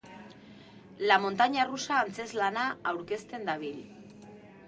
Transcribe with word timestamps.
La 1.09 1.17
montaña 1.25 1.65
rusa 1.73 1.99
antzezlana 2.05 2.65
aurkezten 2.93 3.47
dabil. 3.51 3.77